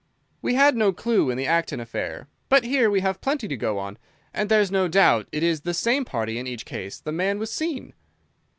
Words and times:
"We 0.41 0.55
had 0.55 0.75
no 0.75 0.91
clue 0.91 1.29
in 1.29 1.37
the 1.37 1.45
Acton 1.45 1.79
affair. 1.79 2.27
But 2.49 2.63
here 2.63 2.89
we 2.89 3.01
have 3.01 3.21
plenty 3.21 3.47
to 3.47 3.55
go 3.55 3.77
on, 3.77 3.99
and 4.33 4.49
there's 4.49 4.71
no 4.71 4.87
doubt 4.87 5.27
it 5.31 5.43
is 5.43 5.61
the 5.61 5.75
same 5.75 6.05
party 6.05 6.39
in 6.39 6.47
each 6.47 6.65
case. 6.65 6.99
The 6.99 7.11
man 7.11 7.37
was 7.37 7.53
seen." 7.53 7.93